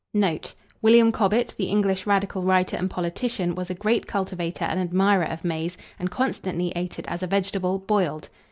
[0.15, 0.55] Note.
[0.81, 5.43] William Cobbett, the English radical writer and politician, was a great cultivator and admirer of
[5.45, 8.27] maize, and constantly ate it as a vegetable, boiled.